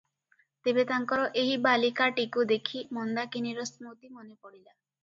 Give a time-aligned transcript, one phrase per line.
[0.67, 4.69] ତେବେ ତାଙ୍କର ଏହି ବାଳିକାଟିକୁ ଦେଖି ମନ୍ଦାକିନୀର ସ୍ମୃତି ମନେ ପଡ଼ିଲା।